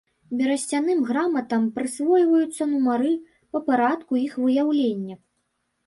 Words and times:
Берасцяным 0.37 1.03
граматам 1.09 1.67
прысвойваюцца 1.77 2.69
нумары 2.73 3.13
па 3.51 3.65
парадку 3.71 4.11
іх 4.27 4.33
выяўлення. 4.43 5.15